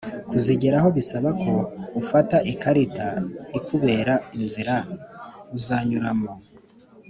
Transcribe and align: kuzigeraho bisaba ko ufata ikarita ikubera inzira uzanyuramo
kuzigeraho 0.29 0.87
bisaba 0.97 1.29
ko 1.41 1.53
ufata 2.01 2.37
ikarita 2.51 3.07
ikubera 3.57 4.13
inzira 4.37 4.75
uzanyuramo 5.57 6.31